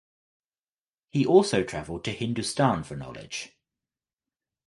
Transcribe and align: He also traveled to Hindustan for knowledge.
He 1.11 1.27
also 1.27 1.63
traveled 1.63 2.03
to 2.05 2.11
Hindustan 2.11 2.81
for 2.85 2.95
knowledge. 2.95 3.55